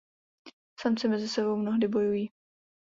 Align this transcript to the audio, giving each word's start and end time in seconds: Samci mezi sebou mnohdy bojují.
Samci 0.79 1.07
mezi 1.07 1.27
sebou 1.27 1.55
mnohdy 1.57 1.87
bojují. 1.87 2.29